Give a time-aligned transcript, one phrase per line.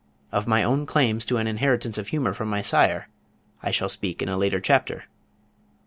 [0.31, 3.07] Of my own claims to an inheritance of humor from my sire,
[3.61, 5.03] I shall speak in a later chapter.